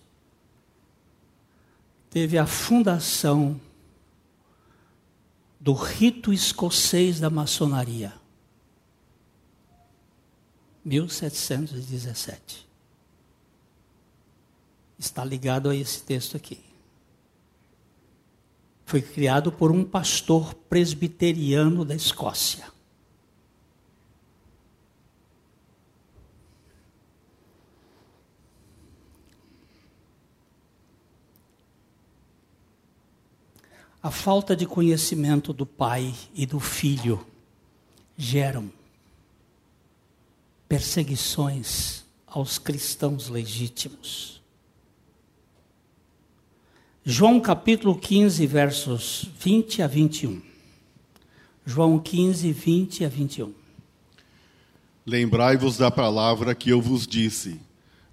[2.08, 3.60] teve a fundação
[5.58, 8.21] do rito escocês da maçonaria.
[10.84, 12.66] 1717.
[14.98, 16.60] Está ligado a esse texto aqui.
[18.84, 22.70] Foi criado por um pastor presbiteriano da Escócia.
[34.02, 37.24] A falta de conhecimento do pai e do filho
[38.16, 38.68] geram
[40.72, 44.40] perseguições aos cristãos legítimos.
[47.04, 50.40] João capítulo 15, versos 20 a 21.
[51.66, 53.52] João 15, 20 a 21.
[55.04, 57.60] Lembrai-vos da palavra que eu vos disse: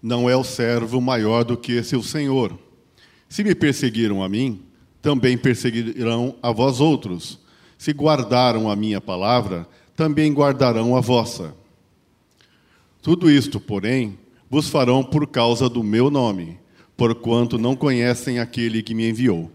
[0.01, 2.59] não é o servo maior do que seu senhor.
[3.29, 4.65] Se me perseguiram a mim,
[5.01, 7.39] também perseguirão a vós outros.
[7.77, 11.57] Se guardaram a minha palavra, também guardarão a vossa.
[13.01, 14.17] Tudo isto, porém,
[14.49, 16.59] vos farão por causa do meu nome,
[16.97, 19.51] porquanto não conhecem aquele que me enviou.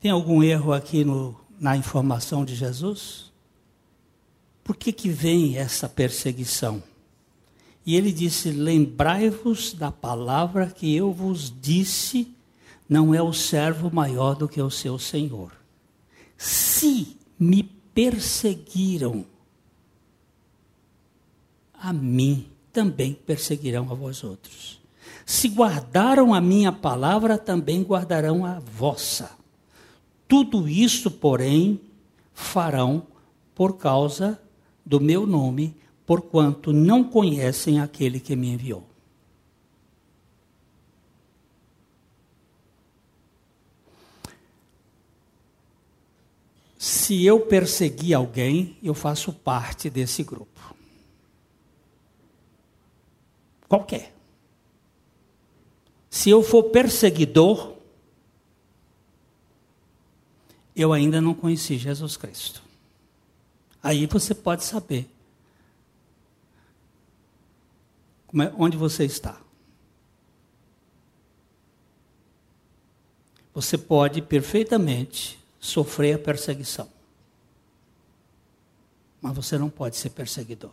[0.00, 3.32] Tem algum erro aqui no, na informação de Jesus?
[4.64, 6.82] Por que, que vem essa perseguição?
[7.84, 12.34] E ele disse: Lembrai-vos da palavra que eu vos disse
[12.88, 15.52] não é o servo maior do que o seu senhor.
[16.36, 19.24] Se me perseguiram,
[21.80, 24.80] a mim também perseguirão a vós outros.
[25.24, 29.30] Se guardaram a minha palavra, também guardarão a vossa.
[30.28, 31.80] Tudo isso, porém,
[32.32, 33.06] farão
[33.54, 34.40] por causa
[34.84, 35.74] do meu nome,
[36.04, 38.84] porquanto não conhecem aquele que me enviou.
[46.78, 50.55] Se eu perseguir alguém, eu faço parte desse grupo.
[53.68, 54.14] Qualquer.
[56.08, 57.76] Se eu for perseguidor,
[60.74, 62.62] eu ainda não conheci Jesus Cristo.
[63.82, 65.08] Aí você pode saber
[68.34, 69.40] é, onde você está.
[73.54, 76.90] Você pode perfeitamente sofrer a perseguição.
[79.22, 80.72] Mas você não pode ser perseguidor.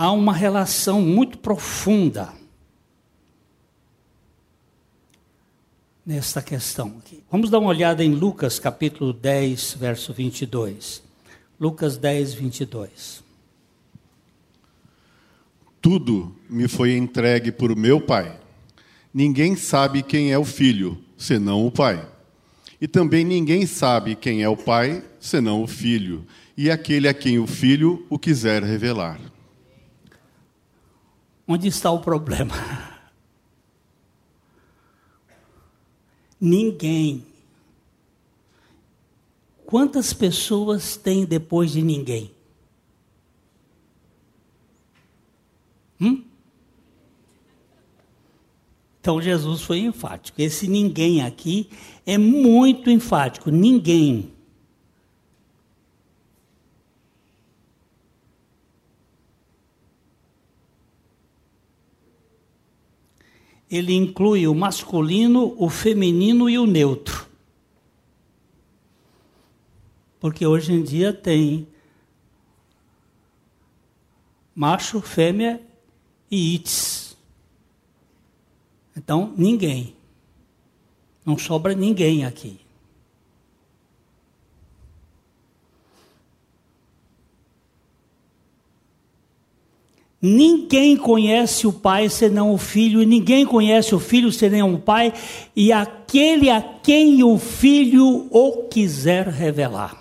[0.00, 2.32] Há uma relação muito profunda
[6.06, 7.02] nesta questão.
[7.30, 11.02] Vamos dar uma olhada em Lucas capítulo 10, verso 22.
[11.60, 13.22] Lucas 10, 22.
[15.82, 18.40] Tudo me foi entregue por meu Pai.
[19.12, 22.08] Ninguém sabe quem é o Filho, senão o Pai.
[22.80, 26.24] E também ninguém sabe quem é o Pai, senão o Filho,
[26.56, 29.20] e aquele a quem o Filho o quiser revelar.
[31.52, 32.54] Onde está o problema?
[36.40, 37.26] Ninguém.
[39.66, 42.30] Quantas pessoas tem depois de ninguém?
[46.00, 46.22] Hum?
[49.00, 50.40] Então Jesus foi enfático.
[50.40, 51.68] Esse ninguém aqui
[52.06, 53.50] é muito enfático.
[53.50, 54.32] Ninguém.
[63.70, 67.28] Ele inclui o masculino, o feminino e o neutro.
[70.18, 71.68] Porque hoje em dia tem
[74.54, 75.62] macho, fêmea
[76.30, 77.16] e ites.
[78.96, 79.94] Então, ninguém.
[81.24, 82.60] Não sobra ninguém aqui.
[90.22, 95.14] Ninguém conhece o Pai senão o Filho, e ninguém conhece o Filho senão o Pai,
[95.56, 99.98] e aquele a quem o Filho o quiser revelar.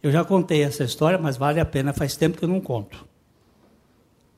[0.00, 3.04] Eu já contei essa história, mas vale a pena, faz tempo que eu não conto.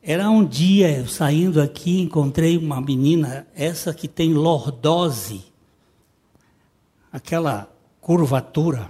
[0.03, 5.45] Era um dia, saindo aqui, encontrei uma menina, essa que tem lordose,
[7.13, 8.89] aquela curvatura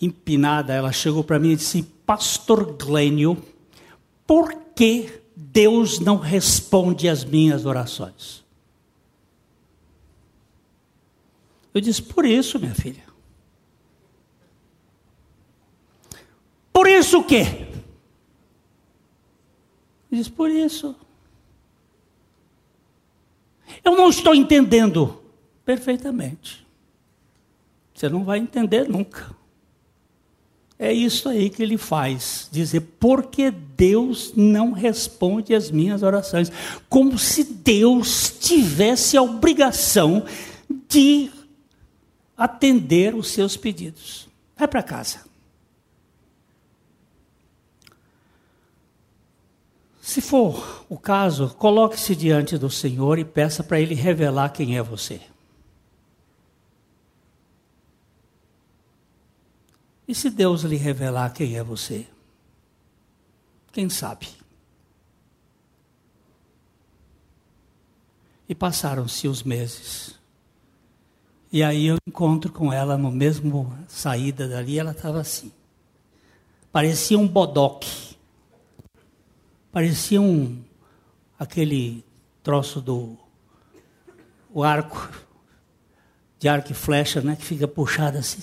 [0.00, 3.42] empinada, ela chegou para mim e disse: Pastor Glênio,
[4.26, 8.44] por que Deus não responde às minhas orações?
[11.74, 13.04] Eu disse: Por isso, minha filha.
[16.72, 17.66] Por isso o quê?
[20.10, 20.96] Eu disse: Por isso.
[23.84, 25.22] Eu não estou entendendo
[25.64, 26.66] perfeitamente.
[27.94, 29.39] Você não vai entender nunca.
[30.82, 36.50] É isso aí que ele faz, dizer, porque Deus não responde às minhas orações,
[36.88, 40.24] como se Deus tivesse a obrigação
[40.88, 41.30] de
[42.34, 44.26] atender os seus pedidos.
[44.56, 45.20] Vai para casa.
[50.00, 54.82] Se for o caso, coloque-se diante do Senhor e peça para Ele revelar quem é
[54.82, 55.20] você.
[60.10, 62.04] E se Deus lhe revelar quem é você?
[63.70, 64.26] Quem sabe?
[68.48, 70.18] E passaram-se os meses.
[71.52, 75.52] E aí eu encontro com ela no mesmo saída dali, ela estava assim.
[76.72, 78.16] Parecia um bodoque.
[79.70, 80.60] Parecia um
[81.38, 82.04] aquele
[82.42, 83.16] troço do
[84.52, 85.08] o arco
[86.36, 88.40] de arco e flecha, né, que fica puxado assim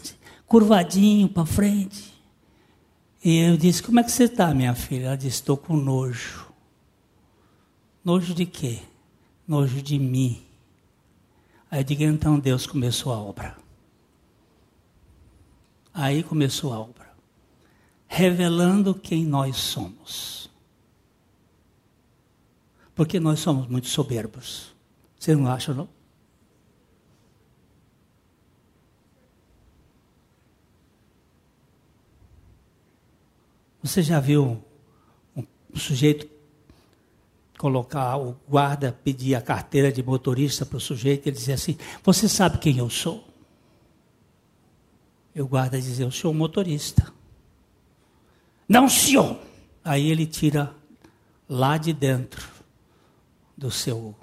[0.48, 2.14] curvadinho para frente.
[3.24, 5.08] E eu disse: Como é que você está, minha filha?
[5.08, 6.48] Ela disse: Estou com nojo.
[8.04, 8.80] Nojo de quê?
[9.48, 10.42] Nojo de mim.
[11.70, 13.58] Aí eu digo: Então Deus começou a obra.
[15.94, 17.08] Aí começou a obra.
[18.08, 20.50] Revelando quem nós somos.
[22.96, 24.74] Porque nós somos muito soberbos.
[25.20, 25.97] Vocês não acham, não?
[33.88, 34.62] Você já viu
[35.34, 36.28] um, sujeito
[37.58, 42.28] colocar, o guarda pedir a carteira de motorista para o sujeito, ele dizia assim: Você
[42.28, 43.26] sabe quem eu sou?
[45.34, 47.14] E o guarda dizia: Eu sou motorista.
[48.68, 49.40] Não, senhor!
[49.86, 50.76] Aí ele tira
[51.48, 52.46] lá de dentro
[53.58, 54.14] do seu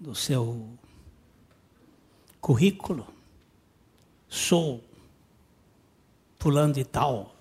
[0.00, 0.66] do seu
[2.40, 3.06] currículo.
[4.30, 4.87] Sou
[6.38, 7.34] fulano de tal.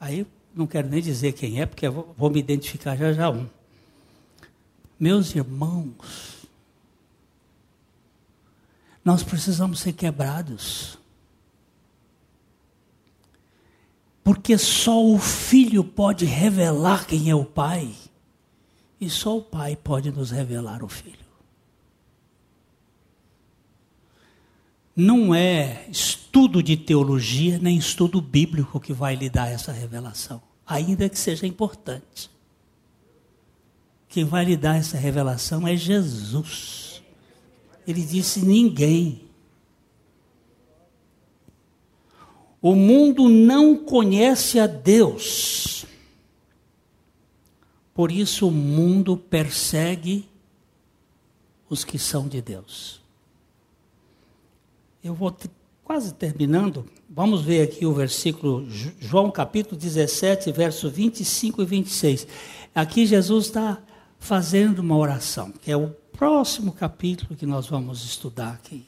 [0.00, 3.46] Aí não quero nem dizer quem é, porque vou me identificar já já um.
[4.98, 6.38] Meus irmãos,
[9.08, 10.98] Nós precisamos ser quebrados.
[14.22, 17.94] Porque só o filho pode revelar quem é o pai.
[19.00, 21.17] E só o pai pode nos revelar o filho.
[25.00, 31.08] Não é estudo de teologia nem estudo bíblico que vai lhe dar essa revelação, ainda
[31.08, 32.28] que seja importante.
[34.08, 37.00] Quem vai lhe dar essa revelação é Jesus.
[37.86, 39.22] Ele disse: ninguém.
[42.60, 45.86] O mundo não conhece a Deus.
[47.94, 50.28] Por isso o mundo persegue
[51.70, 52.97] os que são de Deus.
[55.02, 55.34] Eu vou
[55.84, 56.84] quase terminando.
[57.08, 58.66] Vamos ver aqui o versículo,
[59.00, 62.26] João capítulo 17, verso 25 e 26.
[62.74, 63.78] Aqui Jesus está
[64.18, 68.84] fazendo uma oração, que é o próximo capítulo que nós vamos estudar aqui.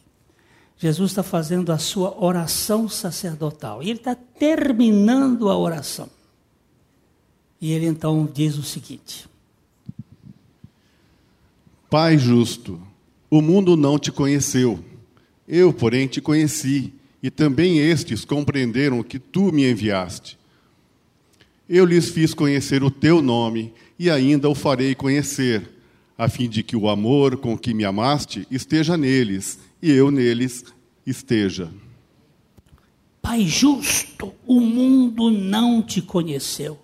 [0.76, 3.82] Jesus está fazendo a sua oração sacerdotal.
[3.82, 6.08] E ele está terminando a oração.
[7.60, 9.28] E ele então diz o seguinte:
[11.90, 12.80] Pai justo,
[13.30, 14.82] o mundo não te conheceu.
[15.52, 20.38] Eu, porém, te conheci, e também estes compreenderam que tu me enviaste.
[21.68, 25.68] Eu lhes fiz conhecer o teu nome e ainda o farei conhecer,
[26.16, 30.64] a fim de que o amor com que me amaste esteja neles e eu neles
[31.04, 31.68] esteja.
[33.20, 36.78] Pai justo, o mundo não te conheceu.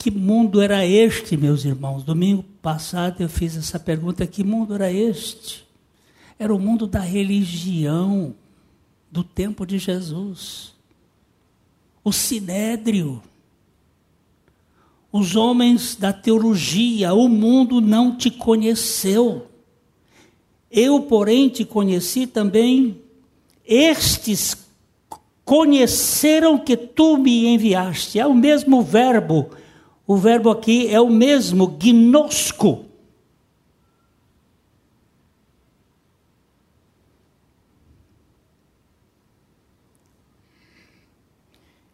[0.00, 2.02] Que mundo era este, meus irmãos?
[2.02, 5.64] Domingo passado eu fiz essa pergunta: que mundo era este?
[6.38, 8.34] Era o mundo da religião,
[9.12, 10.74] do tempo de Jesus
[12.02, 13.22] o sinédrio,
[15.12, 19.46] os homens da teologia, o mundo não te conheceu.
[20.70, 23.00] Eu, porém, te conheci também.
[23.64, 24.56] Estes
[25.44, 28.20] conheceram que tu me enviaste.
[28.20, 29.50] É o mesmo verbo.
[30.10, 32.84] O verbo aqui é o mesmo, gnosco.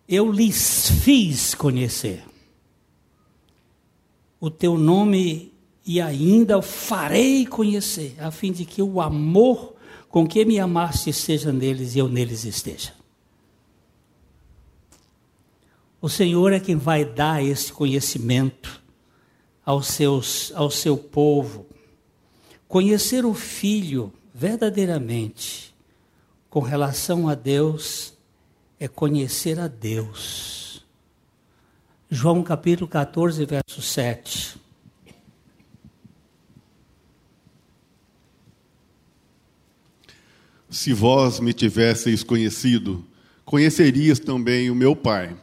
[0.08, 2.24] eu lhes fiz conhecer
[4.40, 5.52] o teu nome
[5.84, 9.74] e ainda farei conhecer, a fim de que o amor
[10.08, 12.95] com que me amaste seja neles e eu neles esteja.
[16.06, 18.80] O Senhor é quem vai dar esse conhecimento
[19.64, 21.66] aos seus, ao seu povo.
[22.68, 25.74] Conhecer o Filho verdadeiramente
[26.48, 28.14] com relação a Deus
[28.78, 30.86] é conhecer a Deus.
[32.08, 34.60] João capítulo 14, verso 7.
[40.70, 43.04] Se vós me tivesseis conhecido,
[43.44, 45.36] conhecerias também o meu Pai.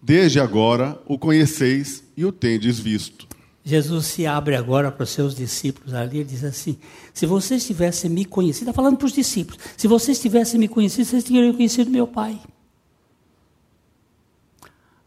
[0.00, 3.26] Desde agora o conheceis e o tendes visto.
[3.64, 6.78] Jesus se abre agora para os seus discípulos ali e diz assim:
[7.12, 11.04] Se vocês tivessem me conhecido, está falando para os discípulos, se vocês tivessem me conhecido,
[11.04, 12.40] vocês teriam conhecido meu Pai.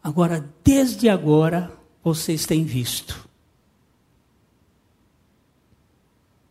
[0.02, 1.72] Agora, desde agora,
[2.04, 3.28] vocês têm visto.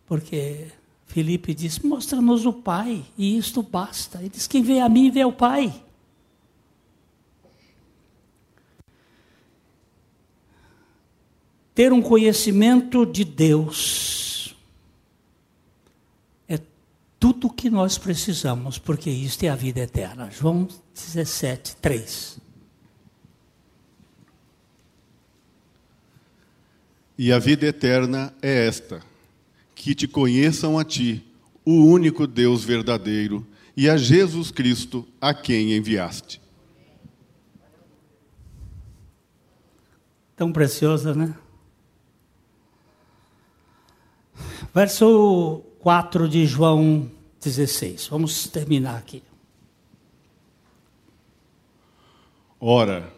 [0.06, 0.68] Porque
[1.06, 4.20] Felipe diz: Mostra-nos o Pai, e isto basta.
[4.20, 5.82] Ele diz: Quem vê a mim, vê o Pai.
[11.74, 14.56] Ter um conhecimento de Deus
[16.48, 16.60] é
[17.18, 20.30] tudo o que nós precisamos, porque isto é a vida eterna.
[20.30, 22.42] João 17, 3.
[27.18, 29.02] E a vida eterna é esta:
[29.74, 31.24] que te conheçam a ti,
[31.64, 33.48] o único Deus verdadeiro,
[33.78, 36.42] e a Jesus Cristo, a quem enviaste.
[40.36, 41.36] Tão preciosa, né?
[44.74, 47.10] Verso 4 de João
[47.42, 48.08] 16.
[48.08, 49.24] Vamos terminar aqui.
[52.60, 53.12] Ora,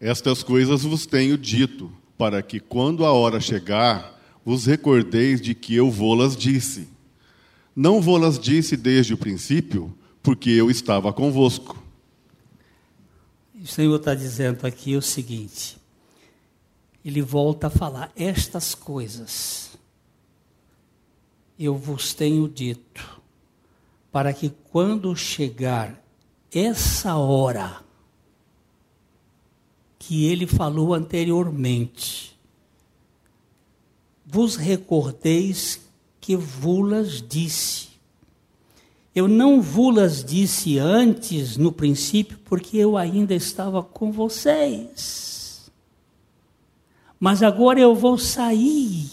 [0.00, 5.74] estas coisas vos tenho dito para que, quando a hora chegar, vos recordeis de que
[5.74, 6.88] eu vô-las disse.
[7.74, 11.82] Não vô-las disse desde o princípio, porque eu estava convosco.
[13.60, 15.76] O Senhor está dizendo aqui o seguinte:
[17.04, 19.63] Ele volta a falar, estas coisas
[21.58, 23.20] eu vos tenho dito,
[24.10, 26.02] para que quando chegar
[26.52, 27.84] essa hora,
[29.98, 32.34] que ele falou anteriormente.
[34.26, 35.80] vos recordeis
[36.20, 37.88] que vulas disse.
[39.14, 45.70] Eu não vulas disse antes, no princípio, porque eu ainda estava com vocês.
[47.20, 49.08] Mas agora eu vou sair.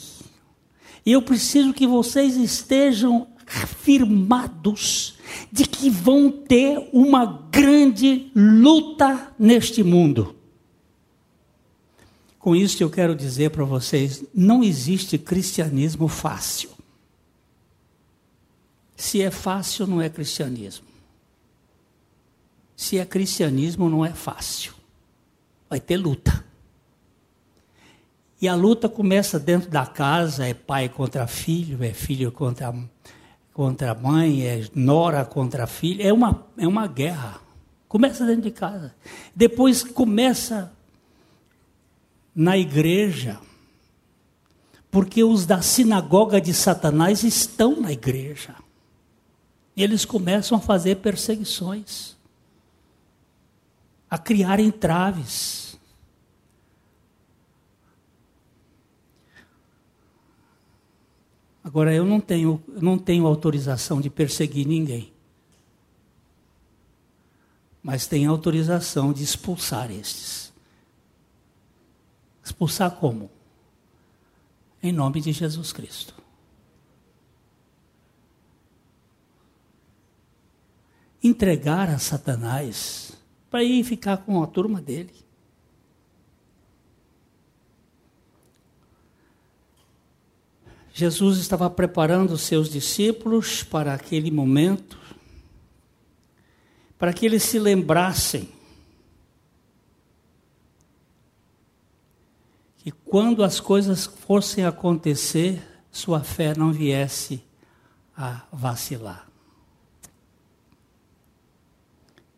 [1.06, 5.16] E eu preciso que vocês estejam firmados
[5.52, 10.36] de que vão ter uma grande luta neste mundo.
[12.40, 16.70] Com isso eu quero dizer para vocês: não existe cristianismo fácil.
[18.96, 20.86] Se é fácil, não é cristianismo.
[22.76, 24.74] Se é cristianismo, não é fácil.
[25.70, 26.51] Vai ter luta.
[28.42, 32.74] E a luta começa dentro da casa: é pai contra filho, é filho contra
[33.54, 37.40] contra mãe, é nora contra a filha, é uma, é uma guerra.
[37.88, 38.96] Começa dentro de casa.
[39.36, 40.72] Depois começa
[42.34, 43.40] na igreja.
[44.90, 48.56] Porque os da sinagoga de Satanás estão na igreja.
[49.76, 52.16] E eles começam a fazer perseguições,
[54.10, 55.71] a criar entraves.
[61.64, 65.14] Agora, eu não tenho, não tenho autorização de perseguir ninguém.
[67.84, 70.52] Mas tenho autorização de expulsar estes.
[72.44, 73.30] Expulsar como?
[74.82, 76.16] Em nome de Jesus Cristo.
[81.24, 83.14] Entregar a Satanás
[83.50, 85.14] para ir ficar com a turma dele.
[90.94, 95.00] Jesus estava preparando os seus discípulos para aquele momento,
[96.98, 98.50] para que eles se lembrassem
[102.78, 105.62] que quando as coisas fossem acontecer,
[105.92, 107.44] sua fé não viesse
[108.18, 109.28] a vacilar.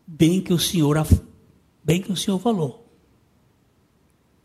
[0.06, 1.06] Bem que o Senhor,
[1.82, 2.86] bem que o Senhor falou.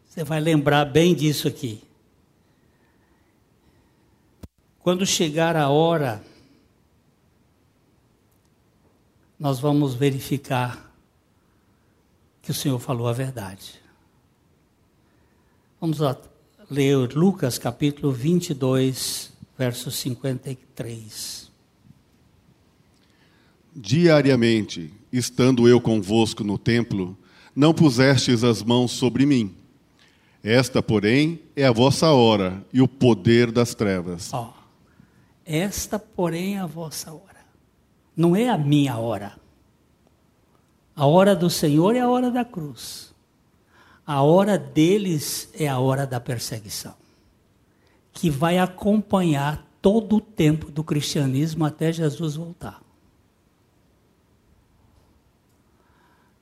[0.07, 1.83] Você vai lembrar bem disso aqui.
[4.89, 6.19] Quando chegar a hora,
[9.39, 10.91] nós vamos verificar
[12.41, 13.75] que o Senhor falou a verdade.
[15.79, 16.17] Vamos lá,
[16.71, 21.51] ler Lucas capítulo 22, verso 53.
[23.75, 27.15] Diariamente, estando eu convosco no templo,
[27.55, 29.53] não pusestes as mãos sobre mim.
[30.43, 34.33] Esta, porém, é a vossa hora e o poder das trevas.
[34.33, 34.57] Oh.
[35.51, 37.43] Esta, porém, é a vossa hora.
[38.15, 39.35] Não é a minha hora.
[40.95, 43.15] A hora do Senhor é a hora da cruz.
[44.05, 46.93] A hora deles é a hora da perseguição,
[48.13, 52.83] que vai acompanhar todo o tempo do cristianismo até Jesus voltar.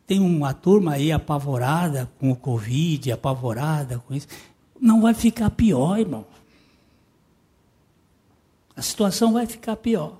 [0.06, 4.28] Tem uma turma aí apavorada com o Covid, apavorada com isso.
[4.78, 6.26] Não vai ficar pior, irmão
[8.78, 10.20] a situação vai ficar pior.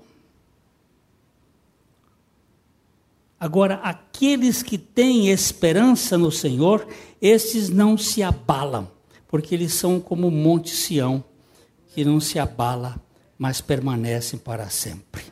[3.38, 6.84] Agora, aqueles que têm esperança no Senhor,
[7.22, 8.90] esses não se abalam,
[9.28, 11.22] porque eles são como o Monte Sião,
[11.94, 13.00] que não se abala,
[13.38, 15.22] mas permanecem para sempre.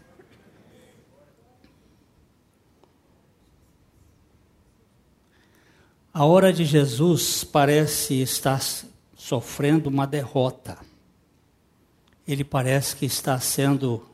[6.14, 8.62] A hora de Jesus parece estar
[9.16, 10.78] sofrendo uma derrota
[12.26, 14.04] ele parece que está sendo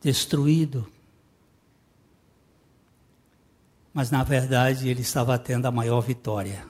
[0.00, 0.86] destruído.
[3.92, 6.66] Mas na verdade ele estava tendo a maior vitória.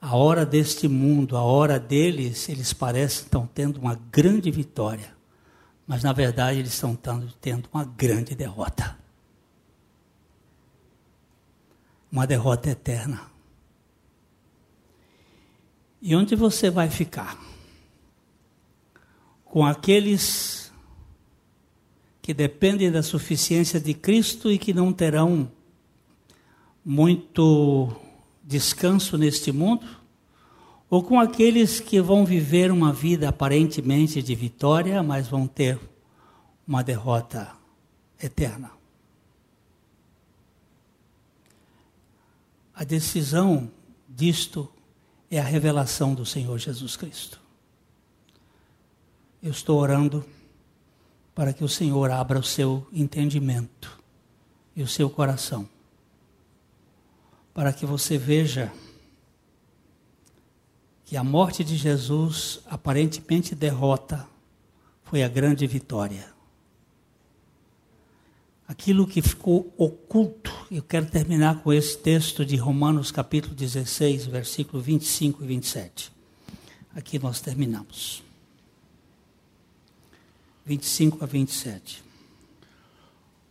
[0.00, 5.14] A hora deste mundo, a hora deles, eles parecem estão tendo uma grande vitória.
[5.86, 6.96] Mas na verdade eles estão
[7.40, 8.98] tendo uma grande derrota.
[12.10, 13.31] Uma derrota eterna.
[16.04, 17.40] E onde você vai ficar?
[19.44, 20.72] Com aqueles
[22.20, 25.48] que dependem da suficiência de Cristo e que não terão
[26.84, 27.94] muito
[28.42, 29.86] descanso neste mundo?
[30.90, 35.78] Ou com aqueles que vão viver uma vida aparentemente de vitória, mas vão ter
[36.66, 37.52] uma derrota
[38.20, 38.72] eterna?
[42.74, 43.70] A decisão
[44.08, 44.68] disto
[45.34, 47.40] é a revelação do Senhor Jesus Cristo.
[49.42, 50.22] Eu estou orando
[51.34, 53.98] para que o Senhor abra o seu entendimento
[54.76, 55.66] e o seu coração,
[57.54, 58.70] para que você veja
[61.06, 64.28] que a morte de Jesus, aparentemente derrota,
[65.04, 66.30] foi a grande vitória.
[68.72, 74.82] Aquilo que ficou oculto, eu quero terminar com esse texto de Romanos capítulo 16, versículo
[74.82, 76.10] 25 e 27.
[76.96, 78.22] Aqui nós terminamos.
[80.64, 82.02] 25 a 27.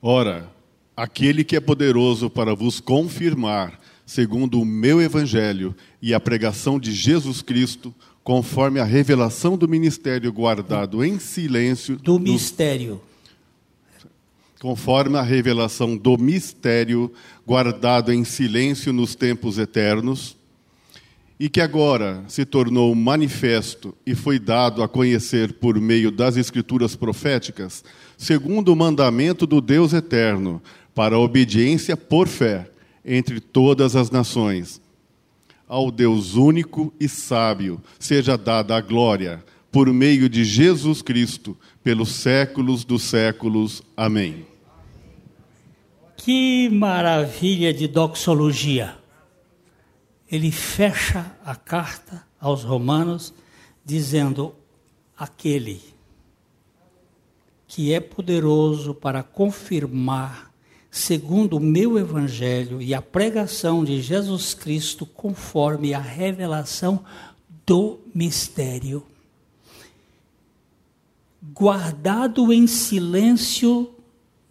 [0.02, 0.52] Ora,
[0.98, 6.92] aquele que é poderoso para vos confirmar, segundo o meu evangelho e a pregação de
[6.92, 7.94] Jesus Cristo,
[8.24, 11.96] conforme a revelação do ministério guardado em silêncio.
[11.98, 12.32] Do nos...
[12.32, 13.00] mistério.
[14.62, 17.12] Conforme a revelação do mistério
[17.48, 20.38] guardado em silêncio nos tempos eternos
[21.40, 26.96] e que agora se tornou manifesto e foi dado a conhecer por meio das escrituras
[26.96, 27.84] proféticas,
[28.16, 30.62] segundo o mandamento do Deus eterno,
[30.94, 32.70] para a obediência por fé
[33.04, 34.80] entre todas as nações.
[35.68, 42.10] Ao Deus único e sábio seja dada a glória por meio de Jesus Cristo, pelos
[42.10, 43.82] séculos dos séculos.
[43.98, 44.51] Amém.
[46.24, 48.96] Que maravilha de doxologia!
[50.30, 53.34] ele fecha a carta aos Romanos
[53.84, 54.54] dizendo:
[55.18, 55.82] aquele
[57.66, 60.54] que é poderoso para confirmar,
[60.92, 67.04] segundo o meu evangelho e a pregação de Jesus Cristo, conforme a revelação
[67.66, 69.04] do mistério,
[71.42, 73.96] guardado em silêncio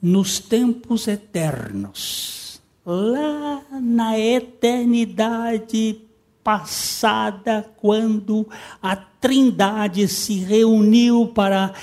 [0.01, 2.41] nos tempos eternos
[2.85, 6.01] lá na eternidade
[6.43, 8.49] passada, quando
[8.83, 11.75] a Trindade se reuniu para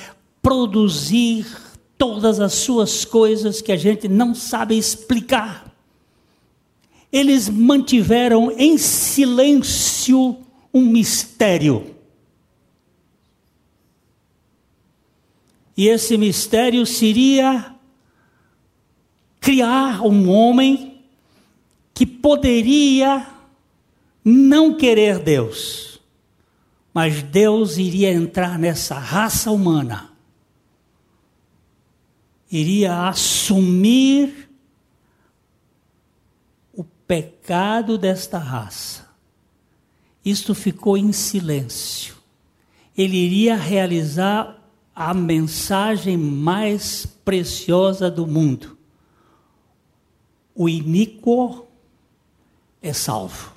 [0.41, 1.45] produzir
[1.97, 5.71] todas as suas coisas que a gente não sabe explicar.
[7.11, 10.37] Eles mantiveram em silêncio
[10.73, 11.95] um mistério.
[15.75, 17.76] E esse mistério seria
[19.47, 21.01] criar um homem
[21.93, 23.25] que poderia
[24.21, 26.01] não querer Deus,
[26.93, 30.11] mas Deus iria entrar nessa raça humana,
[32.51, 34.49] iria assumir
[36.73, 39.07] o pecado desta raça.
[40.25, 42.17] Isto ficou em silêncio.
[42.97, 44.61] Ele iria realizar
[44.93, 48.76] a mensagem mais preciosa do mundo
[50.57, 51.67] o iníquo
[52.81, 53.53] é salvo.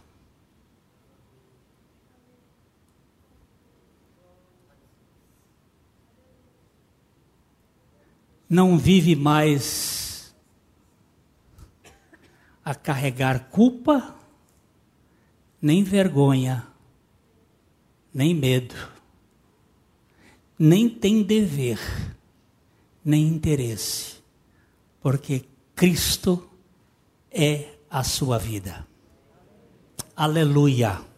[8.47, 10.35] Não vive mais
[12.63, 14.15] a carregar culpa,
[15.63, 16.67] nem vergonha,
[18.13, 18.75] nem medo,
[20.59, 21.79] nem tem dever,
[23.03, 24.17] nem interesse,
[25.01, 26.50] porque Cristo
[27.31, 28.87] é a sua vida.
[30.17, 31.10] Aleluia.